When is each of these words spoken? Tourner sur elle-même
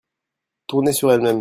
Tourner 0.67 0.93
sur 0.93 1.11
elle-même 1.11 1.29